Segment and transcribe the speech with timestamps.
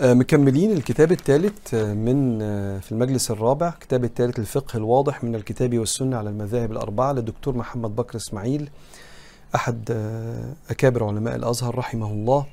[0.00, 5.34] آه، مكملين الكتاب الثالث آه، من آه، في المجلس الرابع كتاب الثالث الفقه الواضح من
[5.34, 8.70] الكتاب والسنة على المذاهب الأربعة للدكتور محمد بكر إسماعيل
[9.54, 9.90] أحد
[10.70, 12.46] أكابر علماء الأزهر رحمه الله.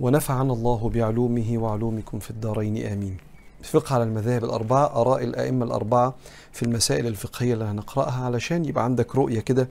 [0.00, 3.16] ونفعنا الله بعلومه وعلومكم في الدارين آمين.
[3.60, 6.14] الفقه على المذاهب الأربعة آراء الأئمة الأربعة
[6.52, 9.68] في المسائل الفقهية اللي هنقرأها علشان يبقى عندك رؤية كده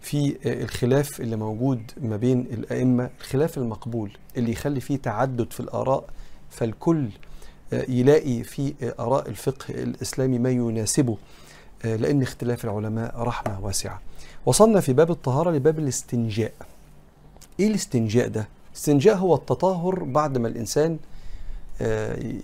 [0.00, 6.04] في الخلاف اللي موجود ما بين الأئمة الخلاف المقبول اللي يخلي فيه تعدد في الآراء
[6.52, 7.08] فالكل
[7.72, 11.16] آه، يلاقي في آه، آراء الفقه الإسلامي ما يناسبه
[11.84, 14.00] آه، لأن اختلاف العلماء رحمة واسعة.
[14.46, 16.52] وصلنا في باب الطهارة لباب الاستنجاء.
[17.60, 20.98] إيه الاستنجاء ده؟ الاستنجاء هو التطهر بعد ما الإنسان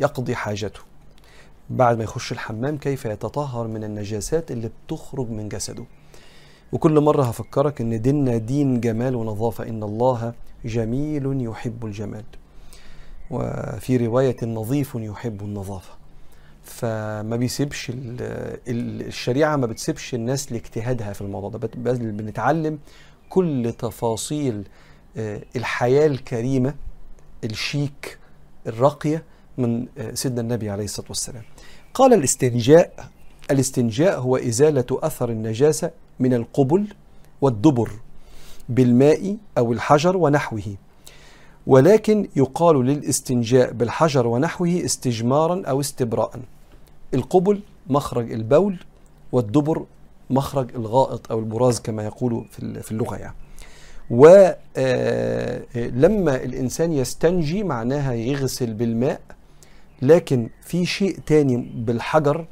[0.01, 0.81] يقضي حاجته.
[1.71, 5.85] بعد ما يخش الحمام كيف يتطهر من النجاسات اللي بتخرج من جسده.
[6.73, 10.33] وكل مرة هفكرك إن ديننا دين جمال ونظافة إن الله
[10.65, 12.25] جميل يحب الجمال
[13.31, 15.93] وفي رواية نظيف يحب النظافة.
[16.65, 18.17] فما بيسيبش ال-
[18.69, 21.69] ال- الشريعة ما بتسيبش الناس لاجتهادها في الموضوع ده.
[21.77, 22.79] بل بنتعلم
[23.29, 24.65] كل تفاصيل
[25.17, 26.75] آه، الحياة الكريمة
[27.45, 28.19] الشيك
[28.67, 29.23] الراقية
[29.59, 31.43] من آه، سيدنا النبي عليه الصلاة والسلام.
[31.95, 33.09] قال الاستنجاء
[33.51, 36.87] الاستنجاء هو إزالة أثر النجاسة من القبل
[37.41, 37.91] والدبر
[38.69, 40.63] بالماء أو الحجر ونحوه.
[41.69, 46.41] ولكن يقال للاستنجاء بالحجر ونحوه استجمارا أو استبراء.
[47.15, 48.77] القبل مخرج البول
[49.33, 49.85] والدبر
[50.31, 53.35] مخرج الغائط أو البراز كما يقول في ال- في اللغة يعني.
[54.11, 54.57] ولما
[56.45, 59.21] الإنسان يستنجي معناها يغسل بالماء
[60.03, 62.47] لكن في شيء تاني بالحجر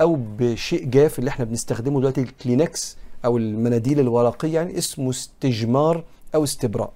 [0.00, 6.44] أو بشيء جاف اللي إحنا بنستخدمه دلوقتي الكلينكس أو المناديل الورقية يعني اسمه استجمار أو
[6.44, 6.92] استبراء.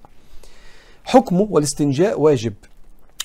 [1.03, 2.53] حكمه والاستنجاء واجب.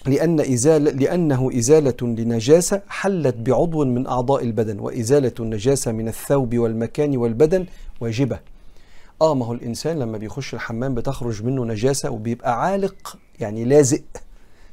[0.06, 7.16] لأن إزالة لأنه إزالة لنجاسة حلت بعضو من أعضاء البدن وإزالة النجاسة من الثوب والمكان
[7.16, 7.66] والبدن
[8.00, 8.38] واجبة.
[9.22, 14.02] آه ما هو الإنسان لما بيخش الحمام بتخرج منه نجاسة وبيبقى عالق يعني لازق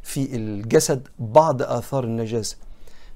[0.04, 2.58] في الجسد بعض آثار النجاسة.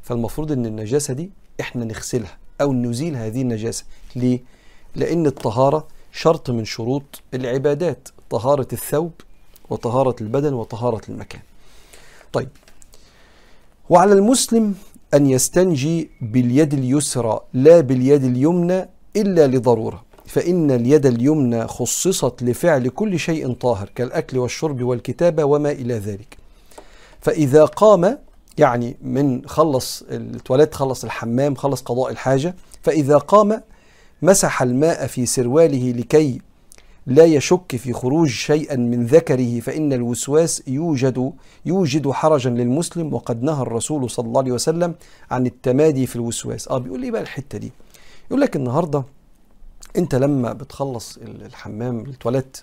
[0.02, 3.86] فالمفروض إن النجاسة دي إحنا نغسلها أو نزيل هذه النجاسة.
[4.16, 4.40] ليه؟
[4.96, 8.08] لأن الطهارة شرط من شروط العبادات.
[8.30, 9.12] طهارة الثوب
[9.70, 11.42] وطهارة البدن وطهارة المكان.
[12.34, 12.50] طيب.
[13.90, 14.76] وعلى المسلم
[15.14, 23.20] أن يستنجي باليد اليسرى لا باليد اليمنى إلا لضرورة فإن اليد اليمنى خصصت لفعل كل
[23.20, 26.38] شيء طاهر كالأكل والشرب والكتابة وما إلى ذلك.
[27.22, 28.18] فإذا قام
[28.58, 33.62] يعني من خلص التواليت خلص الحمام خلص قضاء الحاجة فإذا قام
[34.22, 36.42] مسح الماء في سرواله لكي
[37.08, 41.34] لا يشك في خروج شيئا من ذكره فإن الوسواس يوجد
[41.66, 44.96] يوجد حرجا للمسلم وقد نهى الرسول صلى الله عليه وسلم
[45.32, 46.68] عن التمادي في الوسواس.
[46.68, 47.72] آه بيقول لي بقى الحتة دي؟
[48.28, 49.04] يقول لك النهاردة
[49.98, 52.58] أنت لما بتخلص الحمام التواليت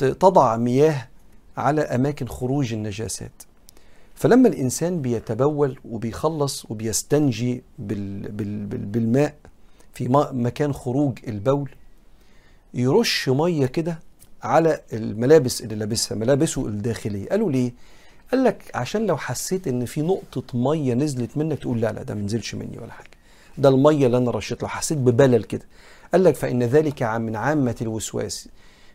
[0.00, 1.08] بتضع مياه
[1.56, 3.42] على أماكن خروج النجاسات.
[4.14, 9.34] فلما الإنسان بيتبول وبيخلص وبيستنجي بال بال بال بالماء
[9.94, 11.70] في مكان خروج البول
[12.76, 13.98] يرش مية كده
[14.42, 17.28] على الملابس اللي لابسها ملابسه الداخلية.
[17.28, 17.72] قالوا ليه؟
[18.32, 22.14] قال لك عشان لو حسيت إن في نقطة مية نزلت منك تقول لا لا ده
[22.14, 23.10] ما نزلش مني ولا حاجة.
[23.58, 25.64] ده المية اللي أنا رشيت لو حسيت ببلل كده.
[26.12, 28.48] قال لك فإن ذلك من عامة الوسواس.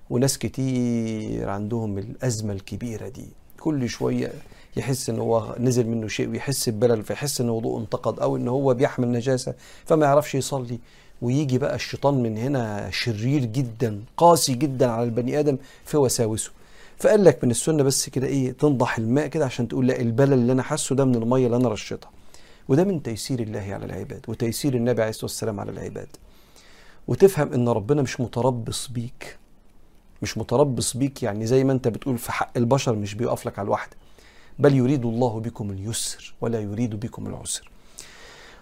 [0.09, 3.25] وناس كتير عندهم الأزمة الكبيرة دي.
[3.59, 4.31] كل شوية
[4.77, 8.73] يحس إن هو نزل منه شيء ويحس ببلل فيحس إن وضوءه انتقد أو إن هو
[8.73, 9.53] بيحمل نجاسة
[9.85, 10.79] فما يعرفش يصلي.
[11.21, 16.51] ويجي بقى الشيطان من هنا شرير جدا قاسي جدا على البني آدم في وساوسه
[16.97, 20.51] فقال لك من السنة بس كده إيه تنضح الماء كده عشان تقول لا البلل اللي
[20.51, 22.11] أنا حاسه ده من المية اللي أنا رشيتها.
[22.67, 26.07] وده من تيسير الله على العباد وتيسير النبي عليه الصلاة والسلام على العباد.
[27.07, 29.37] وتفهم إن ربنا مش متربص بيك.
[30.21, 33.65] مش متربص بيك يعني زي ما أنت بتقول في حق البشر مش بيقف لك على
[33.65, 33.97] الواحده
[34.59, 37.70] بل يريد الله بكم اليسر ولا يريد بكم العسر.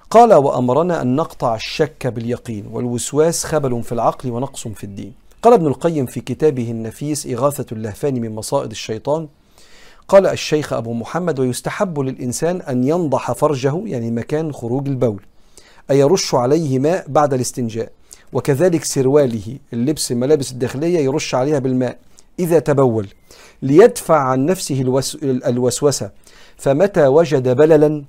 [0.09, 5.13] قال وأمرنا أن نقطع الشك باليقين والوسواس خبل في العقل ونقص في الدين.
[5.41, 9.27] قال ابن القيم في كتابه النفيس إغاثة اللهفان من مصائد الشيطان
[10.07, 15.21] قال الشيخ أبو محمد ويستحب للإنسان أن ينضح فرجه يعني مكان خروج البول
[15.91, 17.91] أي يرش عليه ماء بعد الاستنجاء
[18.33, 21.97] وكذلك سرواله اللبس الملابس الداخلية يرش عليها بالماء
[22.39, 23.07] إذا تبول
[23.61, 26.11] ليدفع عن نفسه الوس الوسوسة
[26.57, 28.03] فمتى وجد بللا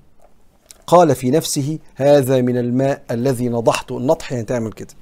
[0.91, 4.95] قال في نفسه هذا من الماء الذي نضحته النضح يعني تعمل كده.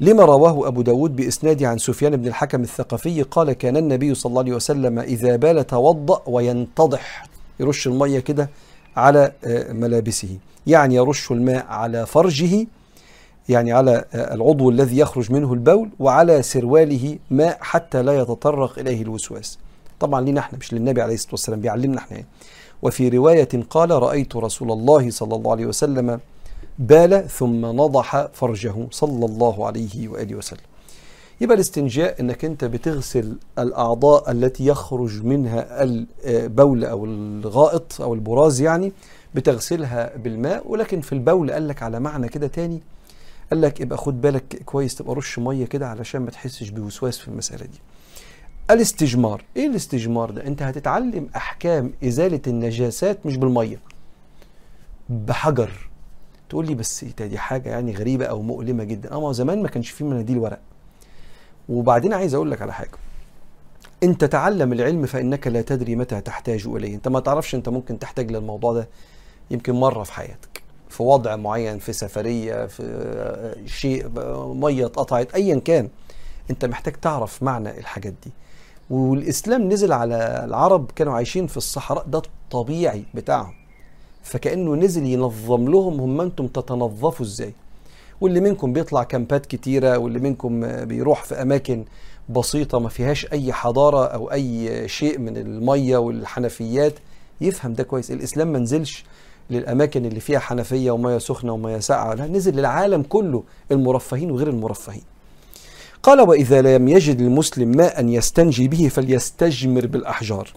[0.00, 4.42] لما رواه أبو داود بإسناد عن سفيان بن الحكم الثقفي قال كان النبي صلى الله
[4.42, 7.26] عليه وسلم إذا بال توضأ وينتضح.
[7.60, 8.50] يرش المية كده
[8.96, 10.38] على آه، ملابسه.
[10.66, 12.66] يعني يرش الماء على فرجه
[13.48, 19.02] يعني على آه، العضو الذي يخرج منه البول وعلى سرواله ماء حتى لا يتطرق إليه
[19.02, 19.58] الوسواس.
[20.00, 22.28] طبعا لينا إحنا مش للنبي عليه الصلاة والسلام بيعلمنا إحنا يعني.
[22.82, 26.20] وفي رواية قال رأيت رسول الله صلى الله عليه وسلم
[26.78, 30.60] بال ثم نضح فرجه صلى الله عليه وآله وسلم.
[31.40, 38.92] يبقى الاستنجاء إنك أنت بتغسل الأعضاء التي يخرج منها البول أو الغائط أو البراز يعني
[39.34, 42.80] بتغسلها بالماء ولكن في البول قال لك على معنى كده تاني.
[43.50, 47.28] قال لك ابقى خد بالك كويس تبقى رش مية كده علشان ما تحسش بوسواس في
[47.28, 47.80] المسألة دي.
[48.72, 49.44] الاستجمار.
[49.56, 53.80] إيه الاستجمار ده؟ أنت هتتعلم أحكام إزالة النجاسات مش بالمية
[55.08, 55.90] بحجر.
[56.48, 59.12] تقول لي بس إيه دي حاجة يعني غريبة أو مؤلمة جدا.
[59.12, 60.60] آه ما زمان ما كانش فيه مناديل ورق.
[61.68, 62.90] وبعدين عايز أقول لك على حاجة.
[64.02, 66.94] انت تعلم العلم فإنك لا تدري متى تحتاج إليه.
[66.94, 68.88] أنت ما تعرفش أنت ممكن تحتاج للموضوع ده
[69.50, 70.62] يمكن مرة في حياتك.
[70.88, 74.08] في وضع معين في سفرية في شيء
[74.54, 75.88] مية اتقطعت ايا كان.
[76.50, 78.30] أنت محتاج تعرف معنى الحاجات دي.
[78.90, 83.54] والإسلام نزل على العرب كانوا عايشين في الصحراء ده الطبيعي بتاعهم.
[84.22, 87.52] فكأنه نزل ينظم لهم هم أنتم تتنظفوا إزاي.
[88.20, 91.84] واللي منكم بيطلع كامبات كتيرة واللي منكم بيروح في أماكن
[92.28, 96.92] بسيطة ما فيهاش أي حضارة أو أي شيء من المية والحنفيات
[97.40, 98.10] يفهم ده كويس.
[98.10, 99.04] الإسلام ما نزلش
[99.50, 103.42] للأماكن اللي فيها حنفية ومية سخنة ومية ساقعة لا نزل للعالم كله
[103.72, 105.02] المرفهين وغير المرفهين.
[106.02, 110.48] قال وإذا لم يجد المسلم ماء يستنجي به فليستجمر بالأحجار.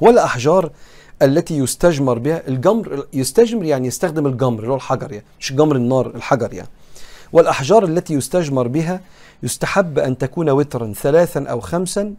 [0.00, 0.70] والأحجار
[1.22, 6.06] التي يستجمر بها الجمر يستجمر يعني يستخدم الجمر اللي هو الحجر يعني مش جمر النار
[6.06, 6.68] الحجر يعني.
[7.32, 9.00] والأحجار التي يستجمر بها
[9.42, 12.14] يستحب أن تكون وترا ثلاثا أو خمسا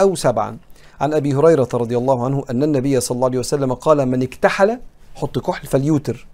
[0.00, 0.58] أو سبعا.
[1.00, 4.78] عن أبي هريرة رضي الله عنه أن النبي صلى الله عليه وسلم قال من اكتحل
[5.14, 6.26] حط كحل فليوتر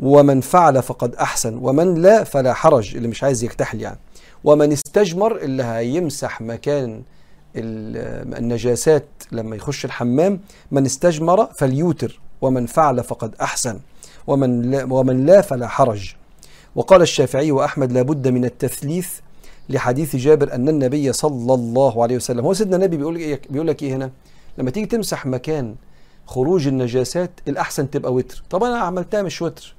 [0.00, 2.96] ومن فعل فقد أحسن ومن لا فلا حرج.
[2.96, 3.98] اللي مش عايز يكتحل يعني.
[4.44, 7.02] ومن استجمر اللي هيمسح مكان
[7.56, 10.40] النجاسات لما يخش الحمام
[10.70, 13.78] من استجمر فليوتر ومن فعل فقد أحسن
[14.26, 16.14] ومن لا, ومن لا فلا حرج.
[16.76, 19.08] وقال الشافعي وأحمد لابد من التثليث
[19.68, 23.82] لحديث جابر أن النبي صلى الله عليه وسلم هو سيدنا النبي بيقول, إيه؟ بيقول لك
[23.82, 24.10] إيه هنا؟
[24.58, 25.74] لما تيجي تمسح مكان
[26.26, 28.42] خروج النجاسات الأحسن تبقى وتر.
[28.50, 29.74] طب أنا عملتها مش وتر.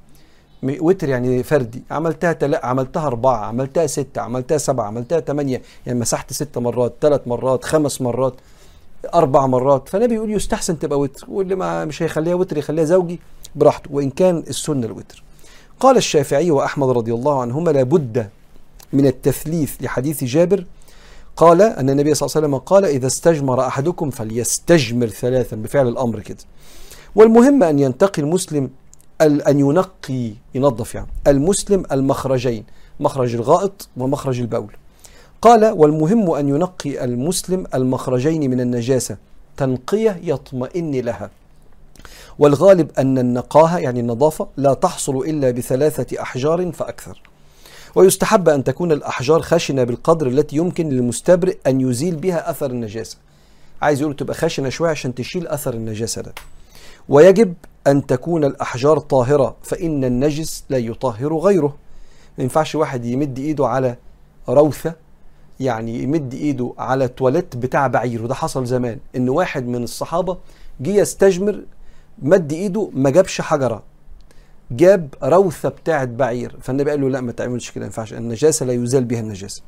[0.64, 1.84] وتر يعني فردي.
[1.92, 7.22] عملتها تلا عملتها أربعة عملتها ستة عملتها سبعة عملتها ثمانية يعني مسحت ست مرات ثلاث
[7.28, 8.34] مرات خمس مرات
[9.14, 9.90] أربع مرات.
[9.90, 13.20] فالنبي يقول يستحسن تبقى وتر واللي ما مش هيخليها وتر يخليها زوجي
[13.56, 15.24] براحته وإن كان السنة الوتر.
[15.80, 18.30] قال الشافعي وأحمد رضي الله عنهما لابد
[18.94, 20.66] من التثليث لحديث جابر.
[21.38, 26.20] قال أن النبي صلى الله عليه وسلم قال إذا استجمر أحدكم فليستجمر ثلاثا بفعل الأمر
[26.20, 26.38] كده.
[27.16, 28.70] والمهم أن ينتقي المسلم
[29.22, 31.08] أن ينقي ينظف يعني.
[31.28, 32.64] المسلم المخرجين
[33.00, 34.76] مخرج الغائط ومخرج البول.
[35.42, 39.18] قال والمهم أن ينقي المسلم المخرجين من النجاسة.
[39.58, 41.30] تنقية يطمئن لها.
[42.40, 47.22] والغالب أن النقاهة يعني النظافة لا تحصل إلا بثلاثة أحجار فأكثر.
[47.96, 53.18] ويستحب أن تكون الأحجار خشنة بالقدر التي يمكن للمستبرئ أن يزيل بها أثر النجاسة.
[53.82, 56.34] عايز يقول تبقى خشنة شوية عشان تشيل أثر النجاسة ده.
[57.10, 57.54] ويجب
[57.88, 61.76] أن تكون الأحجار طاهرة فإن النجس لا يطهر غيره.
[62.38, 63.96] ما ينفعش واحد يمد إيده على
[64.50, 64.96] روثة
[65.60, 68.24] يعني يمد إيده على تواليت بتاع بعير.
[68.24, 70.38] وده حصل زمان إن واحد من الصحابة
[70.82, 71.64] جه يستجمر
[72.22, 73.84] مد إيده ما جابش حجرة
[74.72, 76.56] جاب روثة بتاعت بعير.
[76.62, 78.14] فالنبي قال له لا ما تعملش كده ما ينفعش.
[78.14, 79.62] النجاسة لا يزال بها النجاسة.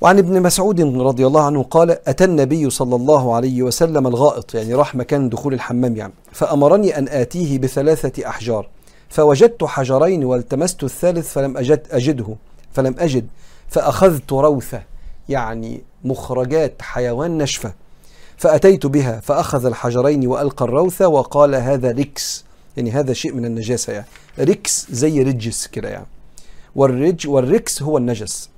[0.00, 4.74] وعن ابن مسعود رضي الله عنه قال أتى النبي صلى الله عليه وسلم الغائط يعني
[4.74, 6.12] راح مكان دخول الحمام يعني.
[6.32, 8.68] فأمرني أن آتيه بثلاثة أحجار.
[9.08, 12.36] فوجدت حجرين والتمست الثالث فلم أجد أجده
[12.72, 13.26] فلم أجد.
[13.68, 14.82] فأخذت روثة
[15.28, 17.72] يعني مخرجات حيوان نشفة.
[18.36, 22.44] فأتيت بها فأخذ الحجرين وألقى الروثة وقال هذا ركس
[22.76, 24.06] يعني هذا شيء من النجاسة يعني.
[24.38, 26.06] ركس زي رجس كده يعني.
[26.74, 28.55] والرج والركس هو النجس.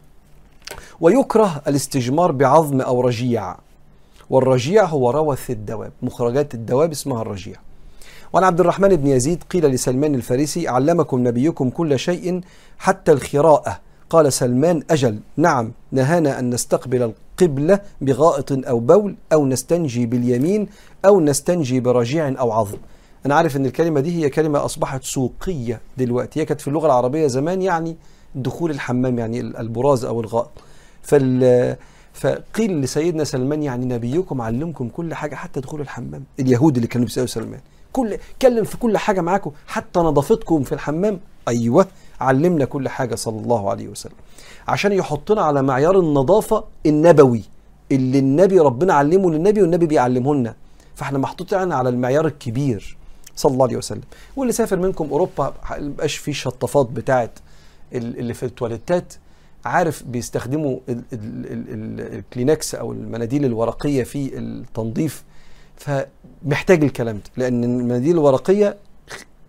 [1.01, 3.57] ويكره الاستجمار بعظم أو رجيع
[4.31, 7.57] والرجيع هو روث الدواب مخرجات الدواب اسمها الرجيع.
[8.33, 12.41] وعن عبد الرحمن بن يزيد قيل لسلمان الفارسي علمكم نبيكم كل شيء
[12.79, 13.81] حتى الخراءة.
[14.11, 20.69] قال سلمان أجل نعم نهانا أن نستقبل القبلة بغائط أو بول أو نستنجي باليمين
[21.05, 22.79] أو نستنجي برجيع أو عظم.
[23.27, 26.41] أنا عارف أن الكلمة دي هي كلمة أصبحت سوقية دلوقتي.
[26.41, 27.97] هي كانت في اللغة العربية زمان يعني
[28.35, 30.51] دخول الحمام يعني البراز أو الغائط.
[31.03, 31.77] فال
[32.15, 37.27] فقيل لسيدنا سلمان يعني نبيكم علمكم كل حاجة حتى دخول الحمام اليهود اللي كانوا بيسالوا
[37.27, 37.61] سلمان.
[37.93, 41.21] كل اتكلم في كل حاجة معاكم حتى نظافتكم في الحمام.
[41.49, 41.87] أيوه
[42.21, 44.13] علمنا كل حاجة صلى الله عليه وسلم.
[44.69, 47.43] عشان يحطنا على معيار النظافة النبوي
[47.93, 50.55] اللي النبي ربنا علمه للنبي والنبي بيعلمه لنا
[50.95, 52.97] فإحنا محطوطين على المعيار الكبير
[53.37, 54.03] صلى الله عليه وسلم.
[54.37, 57.39] واللي سافر منكم أوروبا مبقاش في الشطافات بتاعت
[57.93, 59.13] اللي في التواليتات؟
[59.69, 65.25] عارف بيستخدموا ال- ال- ال- ال- الكلينكس أو المناديل الورقية في التنظيف
[65.77, 68.77] فمحتاج الكلام ده لأن المناديل الورقية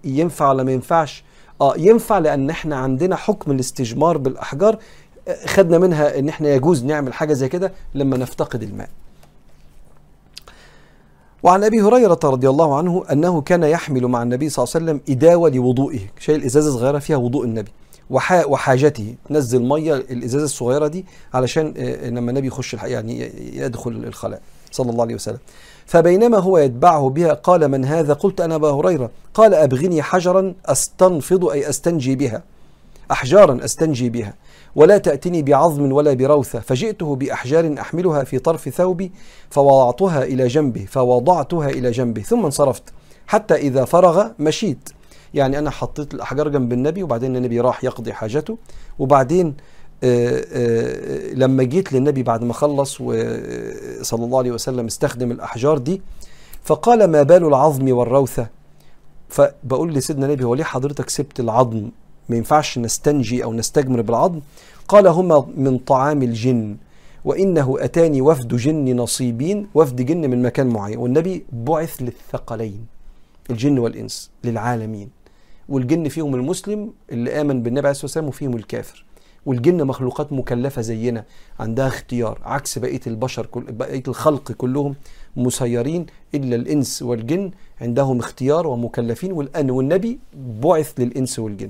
[0.04, 1.24] ينفع ولا ما ينفعش؟
[1.62, 4.78] آه ينفع لأن إحنا عندنا حكم الاستجمار بالأحجار
[5.46, 8.90] خدنا منها إن إحنا يجوز نعمل حاجة زي كده لما نفتقد الماء.
[11.44, 15.16] وعن أبي هريرة رضي الله عنه أنه كان يحمل مع النبي صلى الله عليه وسلم
[15.18, 17.72] إداوة لوضوئه شايل ازازه صغيره فيها وضوء النبي.
[18.10, 24.92] وحاجته نزل مية الإزازة الصغيرة دي علشان آه، لما النبي يخش يعني يدخل الخلاء صلى
[24.92, 25.38] الله عليه وسلم.
[25.86, 29.10] فبينما هو يتبعه بها قال من هذا؟ قلت أنا أبا هريرة.
[29.34, 32.44] قال أبغني حجرا أستنفض أي أستنجي بها.
[33.12, 34.34] احجارا أستنجي بها.
[34.76, 36.60] ولا تأتني بعظم ولا بروثة.
[36.60, 39.12] فجئته بأحجار أحملها في طرف ثوبي
[39.50, 42.84] فوضعتها إلى جنبه فوضعتها إلى جنبه ثم انصرفت.
[43.28, 44.90] حتى إذا فرغ مشيت.
[45.34, 48.58] يعني أنا حطيت الأحجار جنب النبي وبعدين النبي راح يقضي حاجته.
[49.00, 49.56] وبعدين
[50.04, 56.02] آه، آه، لما جيت للنبي بعد ما خلص وصلى الله عليه وسلم استخدم الأحجار دي
[56.64, 58.48] فقال ما بال العظم والروثة؟
[59.30, 61.90] فبقول لسيدنا النبي هو ليه حضرتك سبت العظم؟
[62.30, 64.40] ما ينفعش نستنجي أو نستجمر بالعظم؟
[64.88, 66.78] قال هما من طعام الجن
[67.26, 70.98] وإنه أتاني وفد جن نصيبين وفد جن من مكان معين.
[70.98, 72.86] والنبي بعث للثقلين
[73.50, 75.19] الجن والإنس للعالمين.
[75.70, 79.06] والجن فيهم المسلم اللي آمن بالنبي عليه الصلاة والسلام وفيهم الكافر.
[79.46, 81.26] والجن مخلوقات مكلفة زينا
[81.60, 84.96] عندها اختيار عكس بقية البشر كل بقية الخلق كلهم
[85.36, 90.20] مسيرين إلا الإنس والجن عندهم اختيار ومكلفين والان والنبي
[90.62, 91.70] بعث للإنس والجن.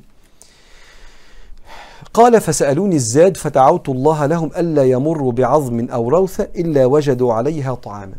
[2.14, 8.16] قال فسألوني الزاد فدعوت الله لهم ألا يمروا بعظم أو روثة إلا وجدوا عليها طعاما.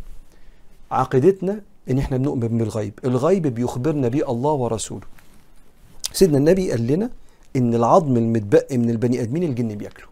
[0.91, 2.93] عقيدتنا إن إحنا بنؤمن بالغيب.
[3.05, 5.20] الغيب بيخبرنا بيه الله ورسوله.
[6.13, 7.09] سيدنا النبي قال لنا
[7.55, 10.07] إن العظم المتبقي من البني آدمين الجن بياكله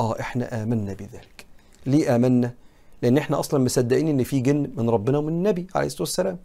[0.00, 1.46] آه إحنا آمنا بذلك.
[1.86, 2.52] ليه آمنا؟
[3.02, 6.38] لأن إحنا أصلا مصدقين إن في جن من ربنا ومن النبي عليه الصلاة والسلام.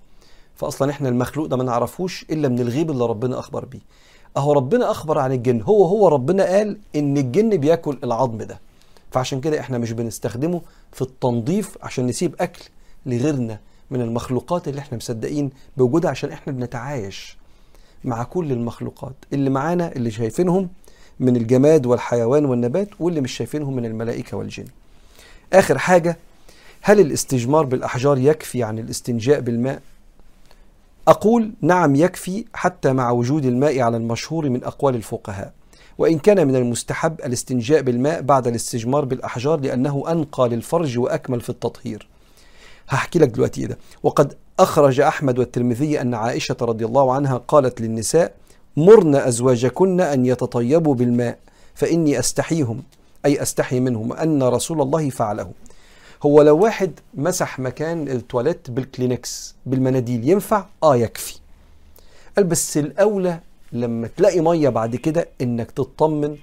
[0.56, 3.80] فأصلا إحنا المخلوق ده ما نعرفوش إلا من الغيب اللي ربنا أخبر بيه.
[4.38, 5.62] أهو ربنا أخبر عن الجن.
[5.62, 8.60] هو هو ربنا قال إن الجن بياكل العظم ده.
[9.12, 12.64] فعشان كده إحنا مش بنستخدمه في التنظيف عشان نسيب أكل
[13.06, 13.60] لغيرنا
[13.92, 17.38] من المخلوقات اللي إحنا مصدقين بوجودها عشان إحنا بنتعايش.
[18.06, 20.70] مع كل المخلوقات اللي معانا اللي شايفينهم
[21.20, 24.66] من الجماد والحيوان والنبات واللي مش شايفينهم من الملائكة والجن.
[25.54, 26.18] آخر حاجة
[26.82, 29.82] هل الاستجمار بالأحجار يكفي عن الاستنجاء بالماء؟
[31.08, 35.54] أقول نعم يكفي حتى مع وجود الماء على المشهور من أقوال الفقهاء.
[35.98, 42.08] وإن كان من المستحب الاستنجاء بالماء بعد الاستجمار بالأحجار لأنه أنقى للفرج وأكمل في التطهير.
[42.90, 43.78] هحكي لك دلوقتي إيه ده.
[44.04, 48.34] وقد أخرج أحمد والترمذي أن عائشة رضي الله عنها قالت للنساء
[48.78, 51.38] مرن أزواجكن أن يتطيبوا بالماء
[51.76, 52.84] فإني أستحيهم
[53.26, 55.52] أي أستحي منهم أن رسول الله فعله
[56.24, 61.36] هو لو واحد مسح مكان التواليت بالكلينكس بالمناديل ينفع؟ آه يكفي.
[62.36, 63.40] قال بس الأولى
[63.72, 66.38] لما تلاقي مية بعد كده إنك تطمن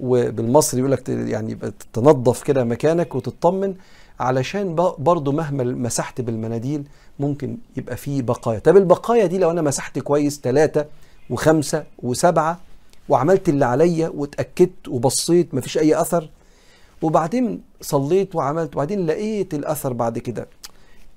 [0.00, 1.58] وبالمصري يقول لك يعني
[1.92, 3.74] تنظف كده مكانك وتطمن
[4.20, 6.84] علشان برضو مهما مسحت بالمناديل
[7.18, 8.58] ممكن يبقى فيه بقايا.
[8.58, 10.86] طب البقايا دي لو أنا مسحت كويس ثلاثة
[11.30, 12.58] وخمسة وسبعة
[13.08, 16.28] وعملت اللي عليا واتأكدت وبصيت مفيش أي أثر
[17.02, 20.48] وبعدين صليت وعملت وبعدين لقيت الأثر بعد كده.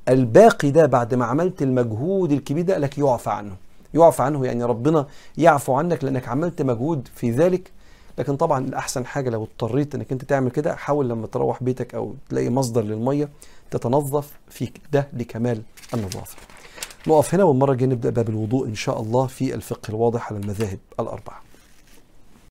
[0.09, 3.55] الباقي ده بعد ما عملت المجهود الكبير ده لك يعفى عنه.
[3.93, 5.05] يعفى عنه يعني ربنا
[5.37, 7.71] يعفو عنك لأنك عملت مجهود في ذلك
[8.17, 12.13] لكن طبعا الأحسن حاجة لو اضطريت إنك أنت تعمل كده حاول لما تروح بيتك أو
[12.29, 13.29] تلاقي مصدر للمية
[13.71, 15.61] تتنظف في ده لكمال
[15.93, 16.37] النظافة.
[17.07, 20.79] نقف هنا والمرة الجاية نبدأ باب الوضوء إن شاء الله في الفقه الواضح على المذاهب
[20.99, 21.41] الأربعة.